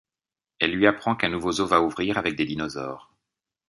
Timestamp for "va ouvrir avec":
1.67-2.35